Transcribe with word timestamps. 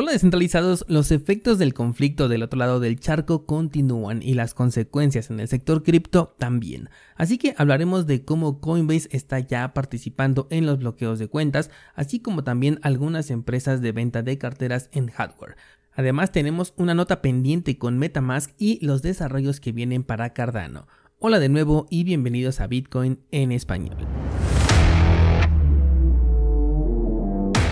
Hola 0.00 0.12
descentralizados, 0.12 0.84
los 0.86 1.10
efectos 1.10 1.58
del 1.58 1.74
conflicto 1.74 2.28
del 2.28 2.44
otro 2.44 2.56
lado 2.56 2.78
del 2.78 3.00
charco 3.00 3.46
continúan 3.46 4.22
y 4.22 4.34
las 4.34 4.54
consecuencias 4.54 5.28
en 5.28 5.40
el 5.40 5.48
sector 5.48 5.82
cripto 5.82 6.36
también. 6.38 6.88
Así 7.16 7.36
que 7.36 7.56
hablaremos 7.58 8.06
de 8.06 8.24
cómo 8.24 8.60
Coinbase 8.60 9.08
está 9.10 9.40
ya 9.40 9.74
participando 9.74 10.46
en 10.52 10.66
los 10.66 10.78
bloqueos 10.78 11.18
de 11.18 11.26
cuentas, 11.26 11.72
así 11.96 12.20
como 12.20 12.44
también 12.44 12.78
algunas 12.82 13.32
empresas 13.32 13.80
de 13.80 13.90
venta 13.90 14.22
de 14.22 14.38
carteras 14.38 14.88
en 14.92 15.08
hardware. 15.08 15.56
Además 15.92 16.30
tenemos 16.30 16.74
una 16.76 16.94
nota 16.94 17.20
pendiente 17.20 17.76
con 17.76 17.98
Metamask 17.98 18.52
y 18.56 18.78
los 18.86 19.02
desarrollos 19.02 19.58
que 19.58 19.72
vienen 19.72 20.04
para 20.04 20.32
Cardano. 20.32 20.86
Hola 21.18 21.40
de 21.40 21.48
nuevo 21.48 21.88
y 21.90 22.04
bienvenidos 22.04 22.60
a 22.60 22.68
Bitcoin 22.68 23.18
en 23.32 23.50
español. 23.50 23.96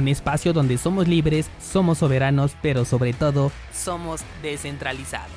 un 0.00 0.08
espacio 0.08 0.52
donde 0.52 0.78
somos 0.78 1.06
libres, 1.06 1.50
somos 1.60 1.98
soberanos, 1.98 2.56
pero 2.62 2.84
sobre 2.84 3.12
todo 3.12 3.52
somos 3.72 4.22
descentralizados. 4.42 5.30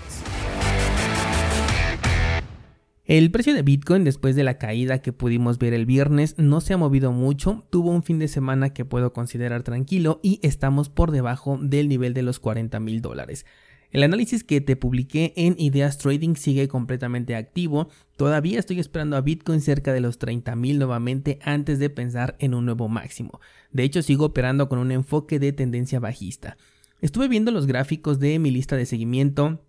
El 3.06 3.32
precio 3.32 3.54
de 3.54 3.64
Bitcoin 3.64 4.06
después 4.06 4.38
de 4.38 4.46
la 4.46 4.58
caída 4.58 5.02
que 5.02 5.12
pudimos 5.12 5.60
ver 5.60 5.74
el 5.74 5.86
viernes 5.86 6.36
no 6.38 6.62
se 6.62 6.74
ha 6.74 6.78
movido 6.78 7.12
mucho, 7.12 7.66
tuvo 7.70 7.92
un 7.92 8.02
fin 8.02 8.18
de 8.18 8.30
semana 8.30 8.70
que 8.70 8.86
puedo 8.86 9.12
considerar 9.12 9.64
tranquilo 9.64 10.22
y 10.24 10.40
estamos 10.42 10.90
por 10.90 11.12
debajo 11.12 11.60
del 11.62 11.90
nivel 11.90 12.14
de 12.14 12.22
los 12.22 12.40
40 12.40 12.80
mil 12.80 13.02
dólares. 13.02 13.46
El 13.94 14.02
análisis 14.02 14.44
que 14.44 14.60
te 14.60 14.76
publiqué 14.76 15.34
en 15.36 15.56
Ideas 15.60 16.00
Trading 16.00 16.34
sigue 16.34 16.68
completamente 16.68 17.36
activo. 17.36 17.90
Todavía 18.18 18.58
estoy 18.58 18.80
esperando 18.80 19.16
a 19.16 19.22
Bitcoin 19.22 19.62
cerca 19.62 19.94
de 19.94 20.02
los 20.02 20.20
30.000 20.20 20.80
nuevamente 20.80 21.38
antes 21.44 21.78
de 21.78 21.92
pensar 21.92 22.36
en 22.40 22.56
un 22.56 22.66
nuevo 22.66 22.90
máximo. 22.90 23.40
De 23.72 23.84
hecho, 23.84 24.02
sigo 24.02 24.26
operando 24.26 24.68
con 24.68 24.80
un 24.80 24.92
enfoque 24.92 25.38
de 25.38 25.54
tendencia 25.54 26.00
bajista. 26.00 26.58
Estuve 27.02 27.28
viendo 27.28 27.52
los 27.52 27.68
gráficos 27.68 28.20
de 28.20 28.40
mi 28.40 28.50
lista 28.50 28.76
de 28.76 28.88
seguimiento 28.88 29.64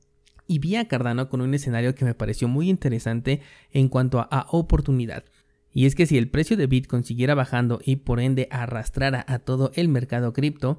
y 0.47 0.59
vi 0.59 0.77
a 0.77 0.88
Cardano 0.88 1.28
con 1.28 1.42
un 1.42 1.53
escenario 1.53 1.94
que 1.94 2.06
me 2.06 2.14
pareció 2.14 2.48
muy 2.48 2.70
interesante 2.70 3.42
en 3.72 3.91
cuanto 3.91 4.20
a, 4.20 4.47
oportunidad. 4.50 5.25
Y 5.70 5.84
es 5.84 5.94
que 5.94 6.06
si 6.06 6.16
el 6.16 6.31
precio 6.31 6.56
de 6.56 6.66
Bitcoin 6.66 7.05
siguiera 7.05 7.34
bajando 7.34 7.78
y 7.84 7.97
por 7.97 8.20
ende 8.20 8.48
arrastrara 8.50 9.22
a 9.28 9.38
todo 9.38 9.70
el 9.75 9.88
mercado 9.88 10.33
cripto, 10.33 10.78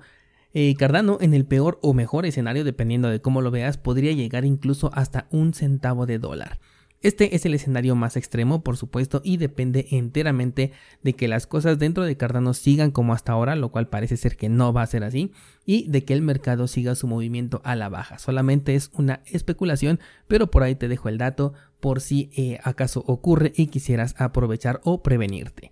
eh, 0.58 0.74
Cardano, 0.76 1.18
en 1.20 1.34
el 1.34 1.46
peor 1.46 1.80
o 1.82 1.94
mejor 1.94 2.26
escenario, 2.26 2.64
dependiendo 2.64 3.10
de 3.10 3.20
cómo 3.20 3.42
lo 3.42 3.52
veas, 3.52 3.78
podría 3.78 4.14
llegar 4.14 4.46
incluso 4.46 4.90
hasta 4.94 5.28
un 5.30 5.54
centavo 5.54 6.06
de 6.06 6.18
dólar. 6.18 6.60
Este 7.02 7.36
es 7.36 7.46
el 7.46 7.54
escenario 7.54 7.94
más 7.96 8.16
extremo, 8.16 8.64
por 8.64 8.78
supuesto, 8.78 9.22
y 9.24 9.36
depende 9.36 9.86
enteramente 9.92 10.72
de 11.04 11.12
que 11.12 11.28
las 11.28 11.46
cosas 11.46 11.78
dentro 11.78 12.06
de 12.06 12.16
Cardano 12.16 12.54
sigan 12.54 12.92
como 12.92 13.14
hasta 13.14 13.34
ahora, 13.34 13.58
lo 13.58 13.70
cual 13.70 13.90
parece 13.90 14.16
ser 14.16 14.38
que 14.38 14.48
no 14.48 14.72
va 14.72 14.82
a 14.82 14.88
ser 14.88 15.04
así, 15.04 15.34
y 15.66 15.90
de 15.90 16.06
que 16.06 16.14
el 16.14 16.22
mercado 16.22 16.68
siga 16.68 16.96
su 16.96 17.06
movimiento 17.06 17.62
a 17.66 17.76
la 17.76 17.90
baja. 17.90 18.18
Solamente 18.18 18.76
es 18.76 18.92
una 18.94 19.22
especulación, 19.26 20.00
pero 20.28 20.50
por 20.50 20.64
ahí 20.64 20.76
te 20.76 20.88
dejo 20.88 21.10
el 21.10 21.18
dato 21.18 21.54
por 21.82 22.00
si 22.00 22.32
eh, 22.38 22.60
acaso 22.64 23.04
ocurre 23.06 23.52
y 23.56 23.68
quisieras 23.68 24.16
aprovechar 24.18 24.80
o 24.86 25.04
prevenirte. 25.04 25.70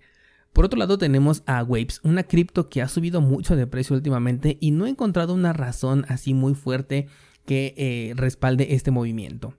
Por 0.54 0.64
otro 0.64 0.78
lado 0.78 0.98
tenemos 0.98 1.42
a 1.46 1.64
Waves, 1.64 2.00
una 2.04 2.22
cripto 2.22 2.68
que 2.68 2.80
ha 2.80 2.86
subido 2.86 3.20
mucho 3.20 3.56
de 3.56 3.66
precio 3.66 3.96
últimamente 3.96 4.56
y 4.60 4.70
no 4.70 4.86
he 4.86 4.90
encontrado 4.90 5.34
una 5.34 5.52
razón 5.52 6.06
así 6.08 6.32
muy 6.32 6.54
fuerte 6.54 7.08
que 7.44 7.74
eh, 7.76 8.12
respalde 8.14 8.68
este 8.72 8.92
movimiento. 8.92 9.54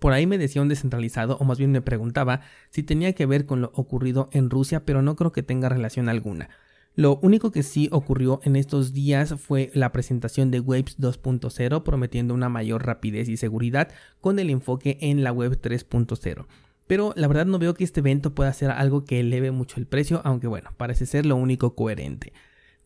Por 0.00 0.12
ahí 0.12 0.26
me 0.26 0.36
decía 0.36 0.60
un 0.60 0.66
descentralizado, 0.66 1.36
o 1.38 1.44
más 1.44 1.58
bien 1.58 1.70
me 1.70 1.82
preguntaba 1.82 2.40
si 2.70 2.82
tenía 2.82 3.12
que 3.12 3.26
ver 3.26 3.46
con 3.46 3.60
lo 3.60 3.70
ocurrido 3.74 4.28
en 4.32 4.50
Rusia, 4.50 4.84
pero 4.84 5.02
no 5.02 5.14
creo 5.14 5.30
que 5.30 5.44
tenga 5.44 5.68
relación 5.68 6.08
alguna. 6.08 6.50
Lo 6.96 7.16
único 7.18 7.52
que 7.52 7.62
sí 7.62 7.88
ocurrió 7.92 8.40
en 8.42 8.56
estos 8.56 8.92
días 8.92 9.36
fue 9.40 9.70
la 9.72 9.92
presentación 9.92 10.50
de 10.50 10.58
Waves 10.58 10.98
2.0 10.98 11.84
prometiendo 11.84 12.34
una 12.34 12.48
mayor 12.48 12.84
rapidez 12.84 13.28
y 13.28 13.36
seguridad 13.36 13.88
con 14.20 14.40
el 14.40 14.50
enfoque 14.50 14.98
en 15.00 15.22
la 15.22 15.30
web 15.30 15.60
3.0 15.60 16.46
pero 16.86 17.12
la 17.16 17.28
verdad 17.28 17.46
no 17.46 17.58
veo 17.58 17.74
que 17.74 17.84
este 17.84 18.00
evento 18.00 18.34
pueda 18.34 18.52
ser 18.52 18.70
algo 18.70 19.04
que 19.04 19.20
eleve 19.20 19.50
mucho 19.50 19.80
el 19.80 19.86
precio, 19.86 20.20
aunque 20.24 20.46
bueno, 20.46 20.70
parece 20.76 21.06
ser 21.06 21.26
lo 21.26 21.36
único 21.36 21.74
coherente. 21.74 22.32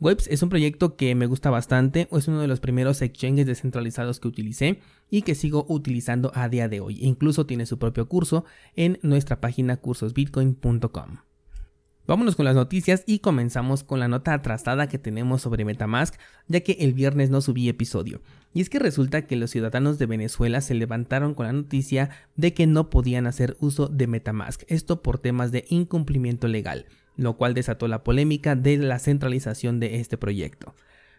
Webs 0.01 0.29
es 0.29 0.43
un 0.45 0.49
proyecto 0.49 0.97
que 0.97 1.15
me 1.17 1.27
gusta 1.27 1.51
bastante, 1.51 2.09
es 2.13 2.29
uno 2.29 2.41
de 2.41 2.47
los 2.47 2.61
primeros 2.61 3.03
exchanges 3.03 3.47
descentralizados 3.47 4.21
que 4.21 4.29
utilicé 4.29 4.81
y 5.11 5.23
que 5.23 5.35
sigo 5.35 5.67
utilizando 5.69 6.31
a 6.35 6.49
día 6.49 6.69
de 6.69 6.81
hoy. 6.81 6.99
Incluso 7.01 7.47
tiene 7.47 7.67
su 7.67 7.79
propio 7.81 8.09
curso 8.09 8.45
en 8.77 9.01
nuestra 9.03 9.41
página 9.41 9.77
cursosbitcoin.com. 9.79 11.19
Vámonos 12.07 12.37
con 12.37 12.47
las 12.47 12.55
noticias 12.55 13.03
y 13.07 13.19
comenzamos 13.19 13.83
con 13.83 13.99
la 14.01 14.09
nota 14.09 14.33
atrasada 14.33 14.89
que 14.89 14.99
tenemos 14.99 15.43
sobre 15.43 15.65
Metamask, 15.65 16.15
ya 16.47 16.61
que 16.61 16.79
el 16.81 16.95
viernes 16.95 17.29
no 17.29 17.41
subí 17.41 17.69
episodio. 17.69 18.23
Y 18.59 18.61
es 18.61 18.71
que 18.71 18.81
resulta 18.81 19.25
que 19.25 19.37
los 19.37 19.53
ciudadanos 19.53 20.01
de 20.01 20.07
Venezuela 20.07 20.61
se 20.61 20.75
levantaron 20.75 21.35
con 21.35 21.47
la 21.47 21.53
noticia 21.53 22.11
de 22.35 22.55
que 22.55 22.67
no 22.67 22.91
podían 22.91 23.29
hacer 23.29 23.57
uso 23.61 23.87
de 23.87 24.09
Metamask, 24.09 24.65
esto 24.67 25.01
por 25.01 25.21
temas 25.21 25.53
de 25.53 25.65
incumplimiento 25.69 26.49
legal, 26.49 26.87
lo 27.15 27.37
cual 27.37 27.55
desató 27.55 27.87
la 27.87 28.03
polémica 28.03 28.57
de 28.57 28.77
la 28.79 28.99
centralización 28.99 29.79
de 29.79 30.01
este 30.01 30.19
proyecto. 30.19 30.75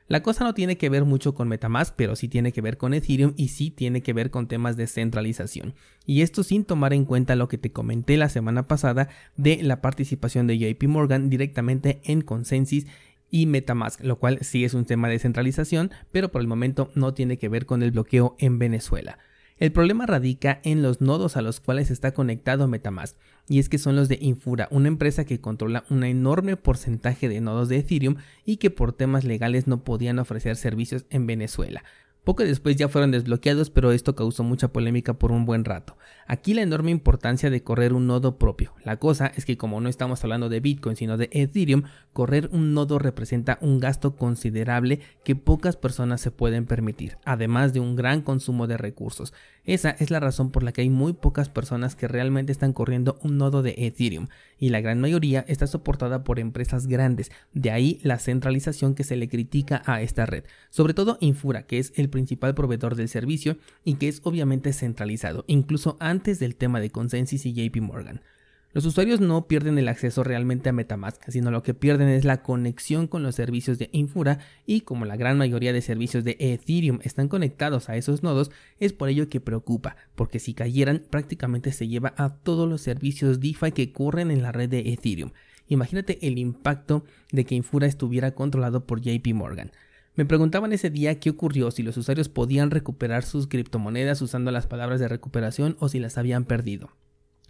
La 0.09 0.21
cosa 0.21 0.43
no 0.43 0.53
tiene 0.53 0.77
que 0.77 0.89
ver 0.89 1.05
mucho 1.05 1.33
con 1.33 1.47
Metamask, 1.47 1.93
pero 1.95 2.17
sí 2.17 2.27
tiene 2.27 2.51
que 2.51 2.59
ver 2.59 2.77
con 2.77 2.93
Ethereum 2.93 3.33
y 3.37 3.49
sí 3.49 3.69
tiene 3.69 4.01
que 4.01 4.11
ver 4.11 4.31
con 4.31 4.47
temas 4.47 4.75
de 4.75 4.87
centralización. 4.87 5.75
Y 6.05 6.23
esto 6.23 6.43
sin 6.43 6.65
tomar 6.65 6.93
en 6.93 7.05
cuenta 7.05 7.37
lo 7.37 7.47
que 7.47 7.59
te 7.59 7.71
comenté 7.71 8.17
la 8.17 8.27
semana 8.27 8.67
pasada 8.67 9.07
de 9.37 9.63
la 9.63 9.81
participación 9.81 10.47
de 10.47 10.57
JP 10.57 10.83
Morgan 10.89 11.29
directamente 11.29 12.01
en 12.03 12.21
Consensus 12.21 12.85
y 13.31 13.45
Metamask, 13.45 14.01
lo 14.03 14.17
cual 14.17 14.39
sí 14.41 14.65
es 14.65 14.73
un 14.73 14.85
tema 14.85 15.07
de 15.07 15.19
centralización, 15.19 15.91
pero 16.11 16.29
por 16.29 16.41
el 16.41 16.47
momento 16.47 16.91
no 16.95 17.13
tiene 17.13 17.37
que 17.37 17.49
ver 17.49 17.65
con 17.65 17.83
el 17.83 17.91
bloqueo 17.91 18.35
en 18.39 18.59
Venezuela. 18.59 19.17
El 19.57 19.73
problema 19.73 20.05
radica 20.05 20.61
en 20.63 20.81
los 20.81 21.01
nodos 21.01 21.35
a 21.35 21.41
los 21.41 21.59
cuales 21.59 21.91
está 21.91 22.13
conectado 22.13 22.69
Metamask, 22.69 23.17
y 23.49 23.59
es 23.59 23.67
que 23.67 23.77
son 23.77 23.95
los 23.97 24.07
de 24.07 24.17
Infura, 24.21 24.69
una 24.71 24.87
empresa 24.87 25.25
que 25.25 25.41
controla 25.41 25.83
un 25.89 26.05
enorme 26.05 26.55
porcentaje 26.55 27.27
de 27.27 27.41
nodos 27.41 27.67
de 27.67 27.77
Ethereum 27.79 28.15
y 28.45 28.57
que 28.57 28.69
por 28.69 28.93
temas 28.93 29.25
legales 29.25 29.67
no 29.67 29.83
podían 29.83 30.19
ofrecer 30.19 30.55
servicios 30.55 31.05
en 31.09 31.27
Venezuela. 31.27 31.83
Poco 32.23 32.43
después 32.43 32.75
ya 32.75 32.89
fueron 32.89 33.11
desbloqueados, 33.11 33.69
pero 33.69 33.91
esto 33.91 34.15
causó 34.15 34.43
mucha 34.43 34.67
polémica 34.67 35.13
por 35.13 35.31
un 35.31 35.45
buen 35.45 35.65
rato. 35.65 35.97
Aquí 36.27 36.53
la 36.53 36.61
enorme 36.61 36.91
importancia 36.91 37.49
de 37.49 37.63
correr 37.63 37.93
un 37.93 38.05
nodo 38.05 38.37
propio. 38.37 38.73
La 38.83 38.97
cosa 38.97 39.31
es 39.35 39.45
que 39.45 39.57
como 39.57 39.81
no 39.81 39.89
estamos 39.89 40.23
hablando 40.23 40.47
de 40.47 40.59
Bitcoin 40.59 40.95
sino 40.95 41.17
de 41.17 41.29
Ethereum, 41.31 41.83
correr 42.13 42.49
un 42.51 42.73
nodo 42.73 42.99
representa 42.99 43.57
un 43.61 43.79
gasto 43.79 44.15
considerable 44.15 44.99
que 45.23 45.35
pocas 45.35 45.75
personas 45.75 46.21
se 46.21 46.29
pueden 46.29 46.65
permitir, 46.65 47.17
además 47.25 47.73
de 47.73 47.79
un 47.79 47.95
gran 47.95 48.21
consumo 48.21 48.67
de 48.67 48.77
recursos. 48.77 49.33
Esa 49.69 49.91
es 49.91 50.09
la 50.09 50.19
razón 50.19 50.49
por 50.49 50.63
la 50.63 50.71
que 50.71 50.81
hay 50.81 50.89
muy 50.89 51.13
pocas 51.13 51.47
personas 51.47 51.95
que 51.95 52.07
realmente 52.07 52.51
están 52.51 52.73
corriendo 52.73 53.19
un 53.21 53.37
nodo 53.37 53.61
de 53.61 53.75
Ethereum 53.77 54.25
y 54.57 54.69
la 54.69 54.81
gran 54.81 54.99
mayoría 54.99 55.45
está 55.47 55.67
soportada 55.67 56.23
por 56.23 56.39
empresas 56.39 56.87
grandes, 56.87 57.31
de 57.53 57.69
ahí 57.69 57.99
la 58.01 58.17
centralización 58.17 58.95
que 58.95 59.03
se 59.03 59.15
le 59.15 59.29
critica 59.29 59.83
a 59.85 60.01
esta 60.01 60.25
red, 60.25 60.43
sobre 60.71 60.95
todo 60.95 61.19
Infura, 61.21 61.67
que 61.67 61.77
es 61.77 61.93
el 61.97 62.09
principal 62.09 62.55
proveedor 62.55 62.95
del 62.95 63.09
servicio 63.09 63.57
y 63.83 63.93
que 63.97 64.07
es 64.07 64.21
obviamente 64.23 64.73
centralizado, 64.73 65.45
incluso 65.45 65.97
antes 65.99 66.39
del 66.39 66.55
tema 66.55 66.79
de 66.79 66.89
Consensus 66.89 67.45
y 67.45 67.53
JP 67.53 67.79
Morgan. 67.83 68.21
Los 68.71 68.85
usuarios 68.85 69.19
no 69.19 69.47
pierden 69.47 69.79
el 69.79 69.87
acceso 69.87 70.23
realmente 70.23 70.69
a 70.69 70.73
Metamask, 70.73 71.19
sino 71.29 71.49
lo 71.49 71.63
que 71.63 71.73
pierden 71.73 72.07
es 72.07 72.23
la 72.23 72.43
conexión 72.43 73.07
con 73.07 73.23
los 73.23 73.33
servicios 73.33 73.79
de 73.79 73.89
Infura 73.93 74.37
y 74.67 74.81
como 74.81 75.05
la 75.05 75.17
gran 75.17 75.39
mayoría 75.39 75.73
de 75.73 75.81
servicios 75.81 76.23
de 76.23 76.37
Ethereum 76.39 76.99
están 77.01 77.29
conectados 77.29 77.89
a 77.89 77.97
esos 77.97 78.21
nodos, 78.21 78.51
es 78.77 78.93
por 78.93 79.09
ello 79.09 79.27
que 79.27 79.41
preocupa, 79.41 79.95
porque 80.13 80.37
si 80.37 80.53
cayeran 80.53 81.01
prácticamente 81.09 81.71
se 81.71 81.87
lleva 81.87 82.13
a 82.15 82.35
todos 82.35 82.69
los 82.69 82.81
servicios 82.81 83.39
DeFi 83.39 83.71
que 83.71 83.91
corren 83.91 84.29
en 84.29 84.43
la 84.43 84.51
red 84.51 84.69
de 84.69 84.93
Ethereum. 84.93 85.31
Imagínate 85.67 86.19
el 86.27 86.37
impacto 86.37 87.03
de 87.31 87.45
que 87.45 87.55
Infura 87.55 87.87
estuviera 87.87 88.35
controlado 88.35 88.85
por 88.85 89.01
JP 89.01 89.33
Morgan. 89.33 89.71
Me 90.13 90.25
preguntaban 90.25 90.73
ese 90.73 90.91
día 90.91 91.19
qué 91.19 91.31
ocurrió, 91.31 91.71
si 91.71 91.81
los 91.81 91.97
usuarios 91.97 92.29
podían 92.29 92.69
recuperar 92.69 93.23
sus 93.23 93.47
criptomonedas 93.47 94.21
usando 94.21 94.51
las 94.51 94.67
palabras 94.67 94.99
de 94.99 95.07
recuperación 95.07 95.75
o 95.79 95.89
si 95.89 95.97
las 95.97 96.19
habían 96.19 96.45
perdido. 96.45 96.91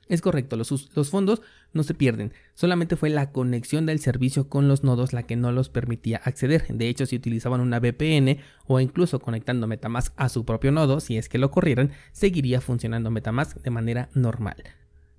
Es 0.10 0.22
correcto, 0.22 0.56
los, 0.58 1.10
fondos 1.12 1.44
no 1.72 1.84
se 1.84 1.94
pierden, 1.94 2.34
solamente 2.56 2.96
fue 2.96 3.12
la 3.12 3.32
conexión 3.32 3.86
del 3.86 4.00
servicio 4.00 4.50
con 4.50 4.68
los 4.68 4.84
nodos 4.84 5.14
la 5.14 5.22
que 5.22 5.36
no 5.36 5.52
los 5.52 5.70
permitía 5.70 6.18
acceder. 6.18 6.66
De 6.68 6.90
hecho, 6.90 7.06
si 7.06 7.16
utilizaban 7.16 7.62
una 7.62 7.80
VPN 7.80 8.40
o 8.66 8.80
incluso 8.80 9.20
conectando 9.20 9.68
Metamask 9.68 10.12
a 10.18 10.28
su 10.28 10.46
propio 10.46 10.72
nodo, 10.72 11.00
si 11.00 11.18
es 11.18 11.30
que 11.30 11.38
lo 11.38 11.52
corrieran, 11.52 11.92
seguiría 12.12 12.60
funcionando 12.60 13.12
Metamask 13.12 13.58
de 13.62 13.70
manera 13.70 14.10
normal. 14.16 14.56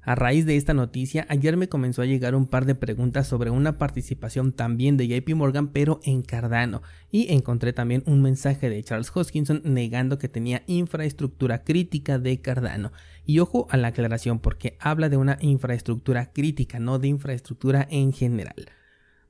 A 0.02 0.16
raíz 0.16 0.44
de 0.44 0.56
esta 0.56 0.74
noticia, 0.74 1.26
ayer 1.28 1.56
me 1.56 1.68
comenzó 1.68 2.02
a 2.02 2.06
llegar 2.06 2.34
un 2.34 2.46
par 2.46 2.64
de 2.64 2.74
preguntas 2.74 3.28
sobre 3.28 3.50
una 3.50 3.78
participación 3.78 4.50
también 4.50 4.96
de 4.96 5.06
JP 5.06 5.34
Morgan, 5.34 5.68
pero 5.68 6.00
en 6.02 6.22
Cardano, 6.22 6.82
y 7.12 7.32
encontré 7.32 7.72
también 7.72 8.02
un 8.06 8.22
mensaje 8.22 8.70
de 8.70 8.82
Charles 8.82 9.12
Hoskinson 9.14 9.60
negando 9.62 10.18
que 10.18 10.28
tenía 10.28 10.62
infraestructura 10.66 11.62
crítica 11.62 12.18
de 12.18 12.40
Cardano. 12.40 12.92
Y 13.24 13.38
ojo 13.38 13.66
a 13.70 13.76
la 13.76 13.88
aclaración 13.88 14.38
porque 14.38 14.76
habla 14.80 15.08
de 15.08 15.16
una 15.16 15.38
infraestructura 15.40 16.32
crítica, 16.32 16.78
no 16.78 16.98
de 16.98 17.08
infraestructura 17.08 17.86
en 17.90 18.12
general. 18.12 18.70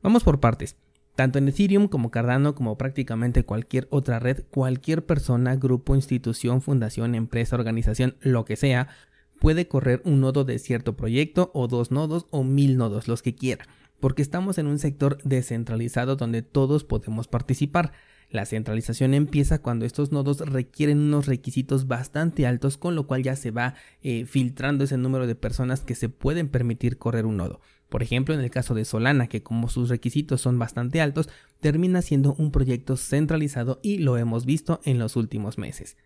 Vamos 0.03 0.25
por 0.25 0.41
partes. 0.41 0.77
Tanto 1.15 1.39
en 1.39 1.49
Ethereum 1.49 1.89
como 1.89 2.11
Cardano, 2.11 2.55
como 2.55 2.79
prácticamente 2.79 3.45
cualquier 3.45 3.89
otra 3.91 4.19
red, 4.21 4.45
cualquier 4.51 5.05
persona, 5.05 5.57
grupo, 5.57 5.95
institución, 5.95 6.63
fundación, 6.63 7.15
empresa, 7.15 7.57
organización, 7.57 8.17
lo 8.21 8.45
que 8.45 8.57
sea, 8.57 8.89
puede 9.41 9.67
correr 9.67 10.01
un 10.05 10.21
nodo 10.21 10.45
de 10.45 10.59
cierto 10.59 10.97
proyecto 10.97 11.51
o 11.53 11.67
dos 11.67 11.91
nodos 11.91 12.27
o 12.31 12.45
mil 12.45 12.77
nodos, 12.77 13.09
los 13.09 13.23
que 13.23 13.35
quiera, 13.35 13.67
porque 13.99 14.23
estamos 14.23 14.59
en 14.59 14.67
un 14.67 14.79
sector 14.79 15.19
descentralizado 15.25 16.17
donde 16.17 16.43
todos 16.43 16.85
podemos 16.85 17.27
participar. 17.27 17.93
La 18.31 18.47
centralización 18.47 19.13
empieza 19.13 19.61
cuando 19.61 19.85
estos 19.85 20.13
nodos 20.13 20.39
requieren 20.39 20.99
unos 20.99 21.27
requisitos 21.27 21.89
bastante 21.89 22.47
altos, 22.47 22.77
con 22.77 22.95
lo 22.95 23.09
cual 23.09 23.25
ya 23.25 23.35
se 23.35 23.51
va 23.51 23.75
eh, 24.03 24.25
filtrando 24.25 24.85
ese 24.85 24.97
número 24.97 25.27
de 25.27 25.35
personas 25.35 25.81
que 25.81 25.97
se 25.97 26.09
pueden 26.09 26.49
permitir 26.49 26.97
correr 26.97 27.27
un 27.27 27.37
nodo. 27.37 27.61
Por 27.89 28.05
ejemplo, 28.05 28.33
en 28.33 28.41
el 28.41 28.51
caso 28.51 28.75
de 28.75 28.85
Solana, 28.85 29.27
que 29.27 29.43
como 29.43 29.69
sus 29.69 29.89
requisitos 29.89 30.41
son 30.41 30.61
bastante 30.61 31.01
altos, 31.01 31.29
termina 31.59 32.03
siendo 32.03 32.35
un 32.35 32.53
proyecto 32.53 32.97
centralizado 32.97 33.81
y 33.83 33.99
lo 33.99 34.17
hemos 34.17 34.47
visto 34.47 34.81
en 34.85 35.01
los 35.01 35.17
últimos 35.17 35.59
meses. 35.59 35.97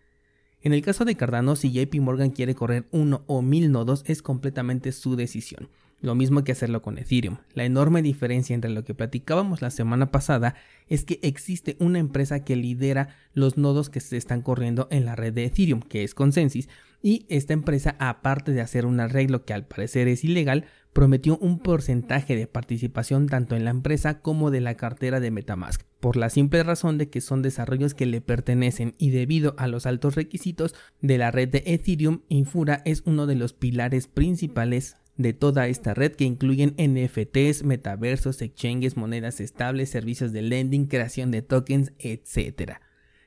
En 0.63 0.73
el 0.73 0.81
caso 0.81 1.05
de 1.05 1.13
Cardano, 1.13 1.55
si 1.55 1.71
JP 1.71 1.93
Morgan 2.01 2.31
quiere 2.31 2.55
correr 2.55 2.87
uno 2.89 3.23
o 3.27 3.43
mil 3.43 3.71
nodos, 3.71 4.03
es 4.07 4.23
completamente 4.23 4.91
su 4.93 5.15
decisión. 5.15 5.69
Lo 6.01 6.13
mismo 6.13 6.43
que 6.43 6.51
hacerlo 6.51 6.81
con 6.81 6.97
Ethereum. 6.97 7.37
La 7.53 7.65
enorme 7.65 8.01
diferencia 8.01 8.53
entre 8.53 8.69
lo 8.69 8.83
que 8.83 8.93
platicábamos 8.93 9.61
la 9.61 9.71
semana 9.71 10.11
pasada 10.11 10.55
es 10.87 11.03
que 11.03 11.19
existe 11.23 11.77
una 11.79 11.99
empresa 11.99 12.43
que 12.43 12.55
lidera 12.55 13.09
los 13.33 13.57
nodos 13.57 13.89
que 13.89 13.99
se 14.01 14.17
están 14.17 14.41
corriendo 14.41 14.87
en 14.91 15.05
la 15.05 15.15
red 15.15 15.33
de 15.33 15.45
Ethereum, 15.45 15.81
que 15.81 16.03
es 16.03 16.13
Consensus, 16.13 16.67
y 17.01 17.25
esta 17.29 17.53
empresa, 17.53 17.95
aparte 17.99 18.51
de 18.51 18.61
hacer 18.61 18.85
un 18.85 18.99
arreglo 18.99 19.45
que 19.45 19.53
al 19.53 19.65
parecer 19.65 20.07
es 20.07 20.23
ilegal, 20.23 20.65
prometió 20.91 21.37
un 21.37 21.59
porcentaje 21.59 22.35
de 22.35 22.47
participación 22.47 23.27
tanto 23.27 23.55
en 23.55 23.63
la 23.65 23.71
empresa 23.71 24.21
como 24.21 24.49
de 24.49 24.61
la 24.61 24.75
cartera 24.75 25.19
de 25.19 25.29
Metamask, 25.29 25.83
por 25.99 26.17
la 26.17 26.29
simple 26.29 26.63
razón 26.63 26.97
de 26.97 27.09
que 27.09 27.21
son 27.21 27.41
desarrollos 27.41 27.93
que 27.93 28.05
le 28.05 28.21
pertenecen 28.21 28.95
y 28.97 29.09
debido 29.09 29.55
a 29.57 29.67
los 29.67 29.85
altos 29.85 30.15
requisitos 30.15 30.73
de 31.01 31.17
la 31.17 31.31
red 31.31 31.49
de 31.49 31.63
Ethereum, 31.65 32.21
Infura 32.29 32.81
es 32.85 33.03
uno 33.05 33.27
de 33.27 33.35
los 33.35 33.53
pilares 33.53 34.07
principales 34.07 34.97
de 35.17 35.33
toda 35.33 35.67
esta 35.67 35.93
red 35.93 36.13
que 36.13 36.25
incluyen 36.25 36.75
NFTs, 36.77 37.63
metaversos, 37.63 38.41
exchanges, 38.41 38.97
monedas 38.97 39.39
estables, 39.39 39.89
servicios 39.89 40.31
de 40.31 40.41
lending, 40.41 40.87
creación 40.87 41.31
de 41.31 41.41
tokens, 41.41 41.93
etc. 41.99 42.79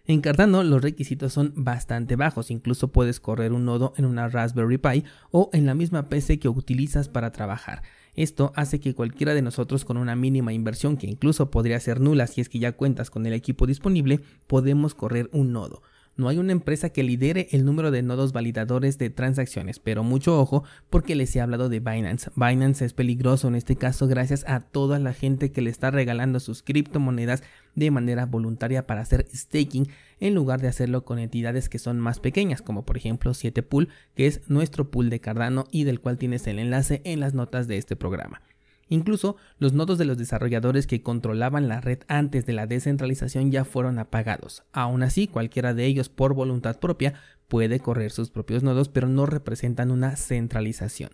En 0.05 0.23
Cardano 0.23 0.63
los 0.63 0.81
requisitos 0.81 1.35
son 1.35 1.53
bastante 1.55 2.17
bajos, 2.17 2.51
incluso 2.51 2.89
puedes 2.89 3.21
correr 3.21 3.53
un 3.53 3.67
nodo 3.67 3.93
en 3.97 4.07
una 4.07 4.29
Raspberry 4.29 4.79
Pi 4.79 5.05
o 5.31 5.51
en 5.53 5.67
la 5.67 5.75
misma 5.75 6.09
PC 6.09 6.39
que 6.39 6.49
utilizas 6.49 7.09
para 7.09 7.31
trabajar. 7.31 7.83
Esto 8.15 8.53
hace 8.57 8.81
que 8.81 8.95
cualquiera 8.95 9.35
de 9.35 9.43
nosotros 9.43 9.85
con 9.85 9.97
una 9.97 10.17
mínima 10.17 10.53
inversión, 10.53 10.97
que 10.97 11.07
incluso 11.07 11.51
podría 11.51 11.79
ser 11.79 12.01
nula 12.01 12.27
si 12.27 12.41
es 12.41 12.49
que 12.49 12.59
ya 12.59 12.73
cuentas 12.73 13.11
con 13.11 13.27
el 13.27 13.33
equipo 13.33 13.67
disponible, 13.67 14.21
podemos 14.47 14.95
correr 14.95 15.29
un 15.33 15.53
nodo. 15.53 15.83
No 16.19 16.29
hay 16.29 16.39
una 16.39 16.51
empresa 16.51 16.91
que 16.91 17.05
lidere 17.05 17.47
el 17.53 17.65
número 17.65 17.93
de 17.93 18.03
nodos 18.03 18.33
validadores 18.33 18.99
de 18.99 19.09
transacciones, 19.09 19.79
pero 19.79 20.03
mucho 20.03 20.37
ojo 20.41 20.65
porque 20.91 21.15
les 21.15 21.35
he 21.37 21.41
hablado 21.41 21.69
de 21.69 21.79
Binance. 21.79 22.33
Binance 22.35 22.85
es 22.85 22.93
peligroso 22.93 23.47
en 23.47 23.55
este 23.55 23.77
caso 23.77 24.09
gracias 24.09 24.45
a 24.49 24.59
toda 24.59 24.99
la 24.99 25.13
gente 25.13 25.53
que 25.53 25.63
le 25.63 25.71
está 25.71 25.93
regalando 25.93 26.41
sus 26.41 26.65
criptomonedas 26.65 27.45
de 27.77 27.93
manera 27.93 28.27
voluntaria 28.27 28.85
para 28.85 29.03
hacer 29.03 29.29
staking 29.33 29.87
en 30.19 30.35
lugar 30.35 30.61
de 30.61 30.67
hacerlo 30.67 31.05
con 31.05 31.21
entidades 31.21 31.69
que 31.69 31.79
son 31.79 32.01
más 32.01 32.19
pequeñas, 32.19 32.63
como 32.63 32.85
por 32.85 32.97
ejemplo 32.97 33.31
7pool, 33.31 33.87
que 34.17 34.27
es 34.27 34.41
nuestro 34.49 34.91
pool 34.91 35.11
de 35.11 35.21
Cardano 35.21 35.67
y 35.71 35.85
del 35.85 36.01
cual 36.01 36.19
tienes 36.19 36.49
el 36.49 36.59
enlace 36.59 37.01
en 37.05 37.21
las 37.21 37.33
notas 37.33 37.69
de 37.69 37.79
este 37.79 37.95
programa. 37.95 38.43
Incluso 38.89 39.37
los 39.59 39.73
nodos 39.73 39.99
de 39.99 40.05
los 40.05 40.17
desarrolladores 40.17 40.87
que 40.87 41.03
controlaban 41.03 41.69
la 41.69 41.81
red 41.81 42.01
antes 42.09 42.47
de 42.47 42.55
la 42.55 42.67
descentralización 42.67 43.51
ya 43.51 43.65
fueron 43.65 43.99
apagados. 43.99 44.63
Aún 44.73 45.03
así, 45.03 45.27
cualquiera 45.27 45.75
de 45.75 45.85
ellos 45.85 46.09
por 46.09 46.35
voluntad 46.35 46.79
propia 46.79 47.15
puede 47.49 47.81
correr 47.81 48.11
sus 48.11 48.31
propios 48.31 48.63
nodos, 48.63 48.89
pero 48.89 49.09
no 49.09 49.27
representan 49.27 49.91
una 49.91 50.17
centralización. 50.17 51.11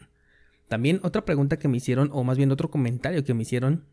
También 0.69 1.01
otra 1.03 1.25
pregunta 1.25 1.59
que 1.59 1.69
me 1.69 1.77
hicieron, 1.77 2.11
o 2.13 2.25
más 2.25 2.37
bien 2.37 2.51
otro 2.51 2.71
comentario 2.71 3.25
que 3.25 3.35
me 3.35 3.43
hicieron, 3.43 3.85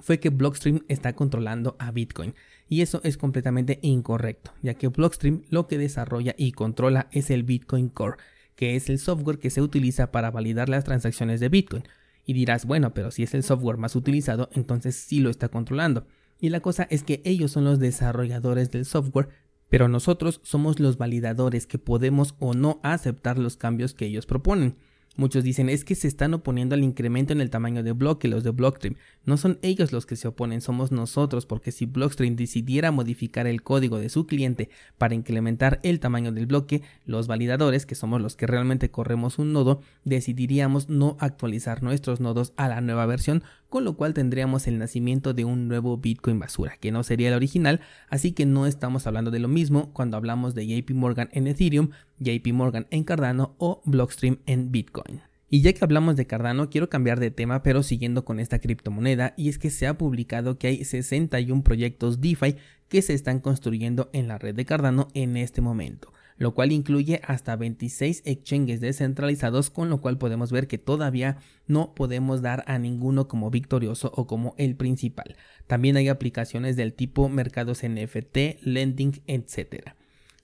fue 0.00 0.20
que 0.20 0.30
Blockstream 0.30 0.84
está 0.88 1.14
controlando 1.14 1.76
a 1.78 1.90
Bitcoin. 1.90 2.34
Y 2.68 2.80
eso 2.80 3.00
es 3.04 3.16
completamente 3.16 3.78
incorrecto, 3.82 4.52
ya 4.62 4.74
que 4.74 4.88
Blockstream 4.88 5.42
lo 5.50 5.66
que 5.66 5.78
desarrolla 5.78 6.34
y 6.38 6.52
controla 6.52 7.08
es 7.12 7.30
el 7.30 7.42
Bitcoin 7.42 7.88
Core, 7.88 8.16
que 8.56 8.76
es 8.76 8.88
el 8.88 8.98
software 8.98 9.38
que 9.38 9.50
se 9.50 9.62
utiliza 9.62 10.10
para 10.10 10.30
validar 10.30 10.68
las 10.68 10.84
transacciones 10.84 11.40
de 11.40 11.48
Bitcoin. 11.48 11.84
Y 12.24 12.34
dirás, 12.34 12.66
bueno, 12.66 12.94
pero 12.94 13.10
si 13.10 13.22
es 13.22 13.34
el 13.34 13.42
software 13.42 13.76
más 13.76 13.96
utilizado, 13.96 14.48
entonces 14.52 14.94
sí 14.96 15.20
lo 15.20 15.30
está 15.30 15.48
controlando. 15.48 16.06
Y 16.38 16.48
la 16.48 16.60
cosa 16.60 16.86
es 16.90 17.02
que 17.02 17.22
ellos 17.24 17.52
son 17.52 17.64
los 17.64 17.78
desarrolladores 17.78 18.70
del 18.70 18.84
software, 18.84 19.28
pero 19.68 19.88
nosotros 19.88 20.40
somos 20.42 20.80
los 20.80 20.98
validadores 20.98 21.66
que 21.66 21.78
podemos 21.78 22.34
o 22.38 22.54
no 22.54 22.80
aceptar 22.82 23.38
los 23.38 23.56
cambios 23.56 23.94
que 23.94 24.06
ellos 24.06 24.26
proponen. 24.26 24.76
Muchos 25.16 25.44
dicen 25.44 25.68
es 25.68 25.84
que 25.84 25.94
se 25.94 26.08
están 26.08 26.32
oponiendo 26.32 26.74
al 26.74 26.82
incremento 26.82 27.34
en 27.34 27.42
el 27.42 27.50
tamaño 27.50 27.82
de 27.82 27.92
bloque 27.92 28.28
los 28.28 28.44
de 28.44 28.50
Blockstream. 28.50 28.96
No 29.26 29.36
son 29.36 29.58
ellos 29.60 29.92
los 29.92 30.06
que 30.06 30.16
se 30.16 30.28
oponen, 30.28 30.62
somos 30.62 30.90
nosotros, 30.90 31.44
porque 31.44 31.70
si 31.70 31.84
Blockstream 31.84 32.34
decidiera 32.34 32.90
modificar 32.92 33.46
el 33.46 33.62
código 33.62 33.98
de 33.98 34.08
su 34.08 34.26
cliente 34.26 34.70
para 34.96 35.14
incrementar 35.14 35.80
el 35.82 36.00
tamaño 36.00 36.32
del 36.32 36.46
bloque, 36.46 36.82
los 37.04 37.26
validadores, 37.26 37.84
que 37.84 37.94
somos 37.94 38.22
los 38.22 38.36
que 38.36 38.46
realmente 38.46 38.90
corremos 38.90 39.38
un 39.38 39.52
nodo, 39.52 39.82
decidiríamos 40.04 40.88
no 40.88 41.18
actualizar 41.20 41.82
nuestros 41.82 42.20
nodos 42.20 42.54
a 42.56 42.68
la 42.68 42.80
nueva 42.80 43.04
versión, 43.04 43.42
con 43.72 43.84
lo 43.84 43.96
cual 43.96 44.12
tendríamos 44.12 44.66
el 44.66 44.78
nacimiento 44.78 45.32
de 45.32 45.46
un 45.46 45.66
nuevo 45.66 45.96
Bitcoin 45.96 46.38
basura, 46.38 46.76
que 46.78 46.92
no 46.92 47.02
sería 47.02 47.28
el 47.28 47.34
original, 47.34 47.80
así 48.10 48.32
que 48.32 48.44
no 48.44 48.66
estamos 48.66 49.06
hablando 49.06 49.30
de 49.30 49.38
lo 49.38 49.48
mismo 49.48 49.94
cuando 49.94 50.18
hablamos 50.18 50.54
de 50.54 50.66
JP 50.66 50.90
Morgan 50.90 51.30
en 51.32 51.46
Ethereum, 51.46 51.88
JP 52.18 52.52
Morgan 52.52 52.86
en 52.90 53.02
Cardano 53.02 53.54
o 53.56 53.80
Blockstream 53.86 54.40
en 54.44 54.72
Bitcoin. 54.72 55.22
Y 55.48 55.62
ya 55.62 55.72
que 55.72 55.82
hablamos 55.82 56.16
de 56.16 56.26
Cardano, 56.26 56.68
quiero 56.68 56.90
cambiar 56.90 57.18
de 57.18 57.30
tema, 57.30 57.62
pero 57.62 57.82
siguiendo 57.82 58.26
con 58.26 58.40
esta 58.40 58.58
criptomoneda, 58.58 59.32
y 59.38 59.48
es 59.48 59.58
que 59.58 59.70
se 59.70 59.86
ha 59.86 59.96
publicado 59.96 60.58
que 60.58 60.66
hay 60.66 60.84
61 60.84 61.62
proyectos 61.62 62.20
DeFi 62.20 62.56
que 62.90 63.00
se 63.00 63.14
están 63.14 63.40
construyendo 63.40 64.10
en 64.12 64.28
la 64.28 64.36
red 64.36 64.54
de 64.54 64.66
Cardano 64.66 65.08
en 65.14 65.38
este 65.38 65.62
momento 65.62 66.12
lo 66.42 66.54
cual 66.54 66.72
incluye 66.72 67.20
hasta 67.24 67.54
26 67.54 68.22
exchanges 68.24 68.80
descentralizados, 68.80 69.70
con 69.70 69.88
lo 69.90 70.00
cual 70.00 70.18
podemos 70.18 70.50
ver 70.50 70.66
que 70.66 70.76
todavía 70.76 71.36
no 71.68 71.94
podemos 71.94 72.42
dar 72.42 72.64
a 72.66 72.80
ninguno 72.80 73.28
como 73.28 73.48
victorioso 73.48 74.10
o 74.16 74.26
como 74.26 74.56
el 74.58 74.74
principal. 74.74 75.36
También 75.68 75.96
hay 75.96 76.08
aplicaciones 76.08 76.74
del 76.74 76.94
tipo 76.94 77.28
mercados 77.28 77.84
NFT, 77.84 78.60
lending, 78.62 79.22
etc. 79.28 79.90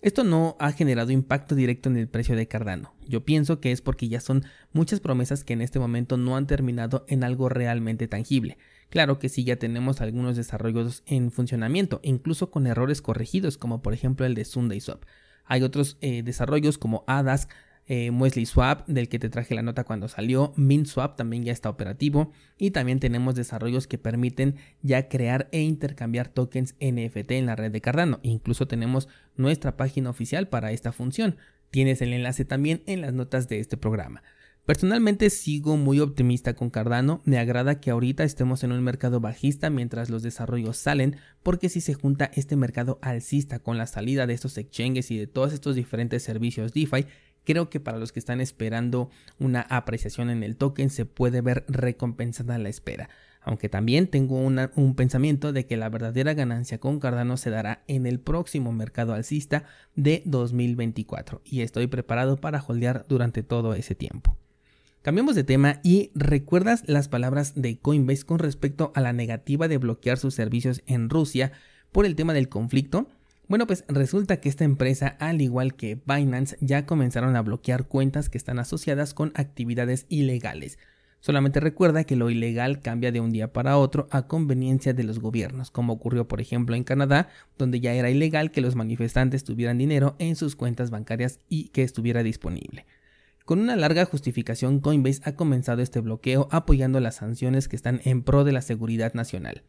Esto 0.00 0.23
no 0.23 0.55
ha 0.61 0.71
generado 0.71 1.11
impacto 1.11 1.57
directo 1.57 1.88
en 1.88 1.97
el 1.97 2.07
precio 2.07 2.37
de 2.37 2.47
Cardano. 2.47 2.95
Yo 3.09 3.25
pienso 3.25 3.59
que 3.59 3.73
es 3.73 3.83
porque 3.83 4.07
ya 4.07 4.21
son 4.21 4.45
muchas 4.73 5.00
promesas 5.00 5.43
que 5.43 5.55
en 5.55 5.62
este 5.62 5.81
momento 5.81 6.17
no 6.17 6.37
han 6.37 6.47
terminado 6.47 7.07
en 7.09 7.25
algo 7.25 7.49
realmente 7.49 8.07
tangible. 8.07 8.57
Claro 8.88 9.19
que 9.19 9.28
sí 9.28 9.43
ya 9.43 9.57
tenemos 9.57 10.00
algunos 10.00 10.37
desarrollos 10.37 11.02
en 11.07 11.33
funcionamiento, 11.33 11.99
incluso 12.05 12.52
con 12.52 12.69
errores 12.69 13.02
corregidos, 13.02 13.59
como 13.59 13.83
por 13.83 13.95
ejemplo 13.95 14.26
el 14.26 14.37
de 14.37 14.45
Sunday 14.45 14.78
Swap. 14.81 15.02
Hay 15.49 15.62
otros 15.62 15.97
eh, 16.00 16.23
desarrollos 16.23 16.78
como 16.78 17.02
ADAS, 17.07 17.49
eh, 17.87 18.11
Muesli 18.11 18.45
Swap, 18.45 18.87
del 18.87 19.09
que 19.09 19.19
te 19.19 19.31
traje 19.31 19.55
la 19.55 19.62
nota 19.62 19.83
cuando 19.83 20.09
salió, 20.09 20.52
MintSwap 20.57 21.17
también 21.17 21.43
ya 21.43 21.52
está 21.52 21.71
operativo 21.71 22.33
y 22.59 22.71
también 22.71 23.00
tenemos 23.00 23.35
desarrollos 23.35 23.87
que 23.87 23.97
permiten 23.97 24.57
ya 24.83 25.09
crear 25.09 25.49
e 25.52 25.62
intercambiar 25.62 26.28
tokens 26.28 26.75
NFT 26.81 27.31
en 27.33 27.47
la 27.47 27.57
red 27.57 27.73
de 27.73 27.81
Cardano. 27.81 28.21
Incluso 28.23 28.69
tenemos 28.69 29.09
nuestra 29.37 29.78
página 29.78 30.11
oficial 30.11 30.49
para 30.49 30.71
esta 30.71 30.93
función. 30.93 31.38
Tienes 31.71 32.02
el 32.02 32.12
enlace 32.12 32.45
también 32.45 32.83
en 32.85 33.00
las 33.00 33.14
notas 33.14 33.49
de 33.49 33.59
este 33.59 33.78
programa. 33.78 34.23
Personalmente 34.68 35.30
sigo 35.30 35.78
muy 35.78 35.98
optimista 35.98 36.52
con 36.52 36.68
Cardano, 36.68 37.22
me 37.25 37.38
agrada 37.38 37.80
que 37.80 37.90
ahorita 37.90 38.22
estemos 38.22 38.62
en 38.64 38.72
un 38.72 38.82
mercado 38.82 39.18
bajista 39.18 39.70
mientras 39.70 40.10
los 40.10 40.22
desarrollos 40.22 40.76
salen, 40.76 41.16
porque 41.42 41.70
si 41.70 41.80
se 41.80 41.94
junta 41.94 42.30
este 42.34 42.54
mercado 42.54 42.98
alcista 43.00 43.60
con 43.60 43.78
la 43.78 43.87
salida 43.87 44.26
de 44.26 44.34
estos 44.34 44.58
exchanges 44.58 45.10
y 45.10 45.16
de 45.16 45.26
todos 45.26 45.54
estos 45.54 45.75
diferentes 45.75 46.22
servicios 46.22 46.75
DeFi, 46.75 47.06
creo 47.44 47.70
que 47.70 47.80
para 47.80 47.96
los 47.96 48.12
que 48.12 48.18
están 48.18 48.42
esperando 48.42 49.08
una 49.38 49.62
apreciación 49.62 50.28
en 50.28 50.42
el 50.42 50.56
token 50.56 50.90
se 50.90 51.06
puede 51.06 51.40
ver 51.40 51.64
recompensada 51.68 52.58
la 52.58 52.68
espera. 52.68 53.08
Aunque 53.40 53.70
también 53.70 54.06
tengo 54.06 54.37
un 54.37 54.94
pensamiento 54.94 55.54
de 55.54 55.64
que 55.64 55.78
la 55.78 55.88
verdadera 55.88 56.34
ganancia 56.34 56.76
con 56.76 57.00
Cardano 57.00 57.38
se 57.38 57.48
dará 57.48 57.84
en 57.87 58.04
el 58.04 58.20
próximo 58.20 58.70
mercado 58.72 59.14
alcista 59.14 59.64
de 59.96 60.20
2024 60.26 61.40
y 61.42 61.62
estoy 61.62 61.87
preparado 61.87 62.37
para 62.37 62.62
holdear 62.62 63.06
durante 63.08 63.42
todo 63.42 63.72
ese 63.72 63.94
tiempo. 63.94 64.37
Cambiamos 65.02 65.37
de 65.37 65.45
tema 65.45 65.81
y 65.85 66.11
recuerdas 66.17 66.83
las 66.87 67.09
palabras 67.09 67.52
de 67.55 67.78
Coinbase 67.78 68.25
con 68.25 68.40
respecto 68.40 68.90
a 68.97 69.00
la 69.00 69.12
negativa 69.12 69.69
de 69.69 69.78
bloquear 69.78 70.19
sus 70.19 70.35
servicios 70.35 70.83
en 70.87 71.09
Rusia 71.09 71.52
por 71.93 72.05
el 72.05 72.17
tema 72.17 72.35
del 72.35 72.49
conflicto. 72.49 73.07
Bueno, 73.47 73.67
pues 73.69 73.85
resulta 73.88 74.40
que 74.40 74.49
esta 74.49 74.64
empresa, 74.64 75.17
al 75.21 75.40
igual 75.40 75.75
que 75.75 76.00
Binance, 76.05 76.59
ya 76.61 76.85
comenzaron 76.85 77.37
a 77.37 77.43
bloquear 77.43 77.87
cuentas 77.87 78.28
que 78.28 78.38
están 78.38 78.59
asociadas 78.59 79.14
con 79.14 79.31
actividades 79.37 80.05
ilegales. 80.09 80.78
Solamente 81.21 81.61
recuerda 81.61 82.05
que 82.05 82.17
lo 82.17 82.28
ilegal 82.28 82.81
cambia 82.81 83.12
de 83.12 83.21
un 83.21 83.31
día 83.31 83.52
para 83.52 83.78
otro 83.78 84.09
a 84.11 84.26
conveniencia 84.26 84.95
de 84.95 85.05
los 85.05 85.21
gobiernos, 85.21 85.71
como 85.71 85.93
ocurrió 85.93 86.26
por 86.26 86.40
ejemplo 86.40 86.75
en 86.75 86.85
Canadá, 86.85 87.28
donde 87.57 87.81
ya 87.81 87.95
era 87.95 88.11
ilegal 88.11 88.50
que 88.50 88.61
los 88.61 88.75
manifestantes 88.75 89.45
tuvieran 89.45 89.78
dinero 89.78 90.17
en 90.19 90.35
sus 90.35 90.57
cuentas 90.57 90.90
bancarias 90.90 91.38
y 91.49 91.69
que 91.69 91.83
estuviera 91.85 92.25
disponible. 92.25 92.85
Con 93.49 93.61
una 93.61 93.76
larga 93.76 94.05
justificación, 94.05 94.78
Coinbase 94.78 95.23
ha 95.25 95.33
comenzado 95.33 95.81
este 95.81 96.00
bloqueo 96.00 96.49
apoyando 96.50 97.00
las 97.00 97.14
sanciones 97.14 97.67
que 97.67 97.76
están 97.76 98.02
en 98.05 98.23
pro 98.23 98.45
de 98.45 98.52
la 98.52 98.61
seguridad 98.61 99.14
nacional. 99.14 99.62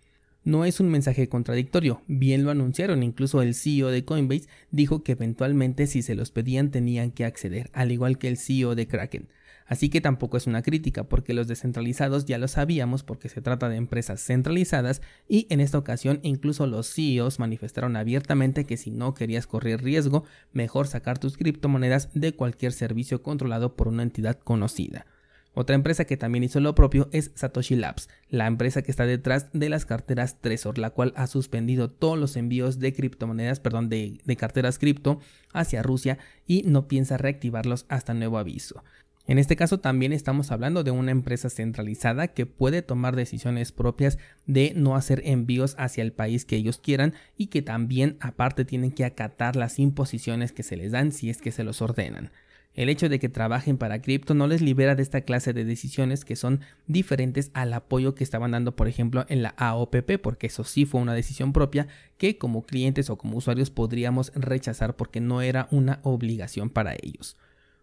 No 0.43 0.65
es 0.65 0.81
un 0.81 0.89
mensaje 0.89 1.29
contradictorio, 1.29 2.01
bien 2.05 2.43
lo 2.43 2.51
anunciaron, 2.51 3.03
incluso 3.03 3.41
el 3.41 3.55
CEO 3.55 3.88
de 3.88 4.03
Coinbase 4.03 4.50
dijo 4.69 5.01
que 5.01 5.13
eventualmente 5.13 5.88
si 5.88 6.01
se 6.01 6.13
los 6.13 6.29
pedían 6.29 6.71
tenían 6.71 7.12
que 7.12 7.24
acceder, 7.24 7.69
al 7.71 7.93
igual 7.93 8.17
que 8.17 8.27
el 8.27 8.36
CEO 8.36 8.75
de 8.75 8.86
Kraken. 8.86 9.29
Así 9.69 9.89
que 9.89 10.01
tampoco 10.01 10.35
es 10.35 10.47
una 10.47 10.63
crítica, 10.63 11.03
porque 11.03 11.35
los 11.35 11.47
descentralizados 11.47 12.25
ya 12.25 12.39
lo 12.39 12.47
sabíamos 12.47 13.03
porque 13.03 13.29
se 13.29 13.39
trata 13.39 13.69
de 13.69 13.75
empresas 13.75 14.19
centralizadas 14.19 15.03
y 15.27 15.45
en 15.51 15.61
esta 15.61 15.77
ocasión 15.77 16.19
incluso 16.23 16.65
los 16.65 16.91
CEOs 16.91 17.38
manifestaron 17.38 17.95
abiertamente 17.95 18.65
que 18.65 18.77
si 18.77 18.89
no 18.89 19.13
querías 19.13 19.45
correr 19.45 19.83
riesgo, 19.83 20.23
mejor 20.53 20.88
sacar 20.88 21.19
tus 21.19 21.38
criptomonedas 21.38 22.09
de 22.15 22.33
cualquier 22.33 22.73
servicio 22.73 23.21
controlado 23.21 23.75
por 23.75 23.88
una 23.88 24.01
entidad 24.01 24.39
conocida. 24.39 25.05
Otra 25.53 25.75
empresa 25.75 26.05
que 26.05 26.17
también 26.17 26.43
hizo 26.43 26.59
lo 26.59 26.73
propio 26.73 27.09
es 27.11 27.31
Satoshi 27.35 27.75
Labs, 27.75 28.07
la 28.29 28.47
empresa 28.47 28.81
que 28.81 28.91
está 28.91 29.05
detrás 29.05 29.47
de 29.51 29.69
las 29.69 29.85
carteras 29.85 30.39
Trezor, 30.41 30.77
la 30.77 30.91
cual 30.91 31.13
ha 31.15 31.27
suspendido 31.27 31.89
todos 31.89 32.17
los 32.17 32.38
envíos 32.38 32.79
de 32.79 32.93
criptomonedas, 32.93 33.59
perdón, 33.59 33.89
de, 33.89 34.19
de 34.23 34.35
carteras 34.35 34.79
cripto 34.79 35.19
hacia 35.51 35.83
Rusia 35.83 36.17
y 36.47 36.63
no 36.63 36.88
piensa 36.88 37.17
reactivarlos 37.17 37.85
hasta 37.89 38.13
nuevo 38.13 38.38
aviso. 38.38 38.83
En 39.29 39.38
este 39.38 39.55
caso 39.55 39.79
también 39.79 40.12
estamos 40.12 40.51
hablando 40.51 40.83
de 40.83 40.89
una 40.89 41.12
empresa 41.12 41.51
centralizada 41.51 42.29
que 42.29 42.48
puede 42.48 42.81
tomar 42.81 43.15
decisiones 43.15 43.71
propias 43.71 44.17
de 44.48 44.74
no 44.75 44.95
hacer 44.95 45.21
envíos 45.24 45.75
hacia 45.77 46.01
el 46.01 46.13
país 46.13 46.45
que 46.45 46.55
ellos 46.55 46.79
quieran 46.79 47.13
y 47.38 47.45
que 47.45 47.62
también 47.62 48.17
aparte 48.21 48.65
tienen 48.65 48.91
que 48.91 49.05
acatar 49.05 49.55
las 49.55 49.77
imposiciones 49.77 50.51
que 50.51 50.63
se 50.63 50.77
les 50.77 50.93
dan 50.93 51.12
si 51.12 51.29
es 51.29 51.43
que 51.43 51.51
se 51.51 51.63
los 51.63 51.83
ordenan. 51.83 52.31
El 52.74 52.89
hecho 52.89 53.07
de 53.07 53.19
que 53.19 53.29
trabajen 53.29 53.77
para 53.77 54.01
cripto 54.01 54.33
no 54.33 54.48
les 54.48 54.63
libera 54.63 54.95
de 54.95 55.03
esta 55.03 55.21
clase 55.21 55.53
de 55.53 55.63
decisiones 55.63 56.25
que 56.25 56.36
son 56.36 56.62
diferentes 56.88 57.51
al 57.53 57.71
apoyo 57.74 58.15
que 58.15 58.24
estaban 58.24 58.50
dando, 58.50 58.75
por 58.75 58.88
ejemplo, 58.88 59.27
en 59.29 59.43
la 59.43 59.53
AOPP, 59.57 60.17
porque 60.24 60.48
eso 60.48 60.63
sí 60.63 60.86
fue 60.86 61.01
una 61.01 61.13
decisión 61.13 61.53
propia 61.53 61.88
que 62.17 62.39
como 62.39 62.65
clientes 62.65 63.12
o 63.12 63.17
como 63.19 63.38
usuarios 63.38 63.69
podríamos 63.69 64.31
rechazar 64.33 64.95
porque 64.95 65.21
no 65.21 65.43
era 65.43 65.67
una 65.69 66.00
obligación 66.01 66.71
para 66.71 66.95
ellos. 67.00 67.38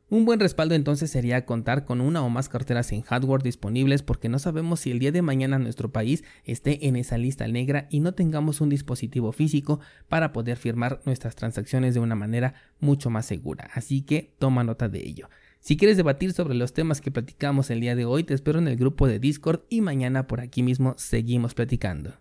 Un 0.08 0.24
buen 0.24 0.38
respaldo 0.38 0.76
entonces 0.76 1.10
sería 1.10 1.44
contar 1.44 1.84
con 1.84 2.00
una 2.00 2.22
o 2.22 2.28
más 2.28 2.48
carteras 2.48 2.92
en 2.92 3.02
hardware 3.02 3.42
disponibles 3.42 4.04
porque 4.04 4.28
no 4.28 4.38
sabemos 4.38 4.78
si 4.78 4.92
el 4.92 5.00
día 5.00 5.10
de 5.10 5.20
mañana 5.20 5.58
nuestro 5.58 5.90
país 5.90 6.22
esté 6.44 6.86
en 6.86 6.94
esa 6.94 7.18
lista 7.18 7.48
negra 7.48 7.88
y 7.90 7.98
no 7.98 8.14
tengamos 8.14 8.60
un 8.60 8.68
dispositivo 8.68 9.32
físico 9.32 9.80
para 10.08 10.32
poder 10.32 10.58
firmar 10.58 11.00
nuestras 11.06 11.34
transacciones 11.34 11.94
de 11.94 12.00
una 12.00 12.14
manera 12.14 12.54
mucho 12.78 13.10
más 13.10 13.26
segura. 13.26 13.68
Así 13.74 14.02
que 14.02 14.32
toma 14.38 14.62
nota 14.62 14.88
de 14.88 15.04
ello. 15.04 15.28
Si 15.58 15.76
quieres 15.76 15.96
debatir 15.96 16.32
sobre 16.32 16.54
los 16.54 16.72
temas 16.72 17.00
que 17.00 17.10
platicamos 17.10 17.70
el 17.70 17.80
día 17.80 17.96
de 17.96 18.04
hoy, 18.04 18.22
te 18.22 18.34
espero 18.34 18.60
en 18.60 18.68
el 18.68 18.76
grupo 18.76 19.08
de 19.08 19.18
Discord 19.18 19.62
y 19.68 19.80
mañana 19.80 20.28
por 20.28 20.40
aquí 20.40 20.62
mismo 20.62 20.94
seguimos 20.98 21.54
platicando. 21.54 22.14